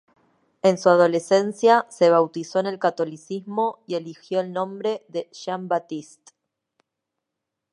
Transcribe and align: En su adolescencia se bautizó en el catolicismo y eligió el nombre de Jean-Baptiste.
En 0.63 0.79
su 0.79 0.89
adolescencia 0.89 1.85
se 1.91 2.09
bautizó 2.09 2.59
en 2.59 2.65
el 2.65 2.79
catolicismo 2.79 3.83
y 3.85 3.93
eligió 3.93 4.39
el 4.39 4.51
nombre 4.51 5.05
de 5.09 5.29
Jean-Baptiste. 5.31 6.31